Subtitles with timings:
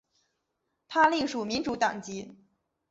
[0.87, 2.35] 他隶属民主党籍。